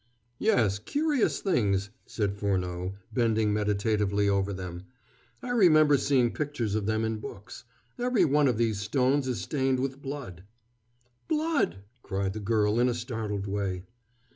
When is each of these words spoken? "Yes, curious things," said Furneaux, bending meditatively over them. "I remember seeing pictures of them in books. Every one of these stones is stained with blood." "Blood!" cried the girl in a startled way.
"Yes, 0.39 0.79
curious 0.79 1.41
things," 1.41 1.91
said 2.07 2.35
Furneaux, 2.35 2.95
bending 3.13 3.53
meditatively 3.53 4.27
over 4.27 4.51
them. 4.51 4.81
"I 5.43 5.51
remember 5.51 5.95
seeing 5.95 6.31
pictures 6.33 6.73
of 6.73 6.87
them 6.87 7.05
in 7.05 7.17
books. 7.19 7.65
Every 7.99 8.25
one 8.25 8.47
of 8.47 8.57
these 8.57 8.79
stones 8.79 9.27
is 9.27 9.41
stained 9.41 9.79
with 9.79 10.01
blood." 10.01 10.43
"Blood!" 11.27 11.83
cried 12.01 12.33
the 12.33 12.39
girl 12.39 12.79
in 12.79 12.89
a 12.89 12.95
startled 12.95 13.45
way. 13.45 13.83